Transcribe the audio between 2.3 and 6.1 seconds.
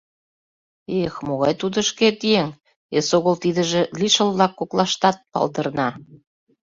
еҥ, эсогыл тидыже лишыл-влак коклаштат палдырна.